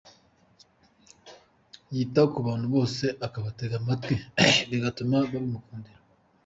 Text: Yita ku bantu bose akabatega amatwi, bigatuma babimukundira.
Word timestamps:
Yita 1.93 2.21
ku 2.33 2.37
bantu 2.47 2.67
bose 2.75 3.05
akabatega 3.25 3.73
amatwi, 3.81 4.15
bigatuma 4.69 5.15
babimukundira. 5.21 5.99